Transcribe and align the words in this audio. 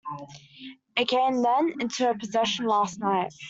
It 0.97 1.07
came, 1.07 1.43
then, 1.43 1.75
into 1.79 2.05
her 2.07 2.15
possession 2.15 2.65
last 2.65 2.99
night. 2.99 3.35